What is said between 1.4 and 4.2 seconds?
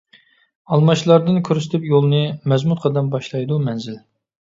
كۆرسىتىپ يولنى، مەزمۇت قەدەم باشلايدۇ مەنزىل.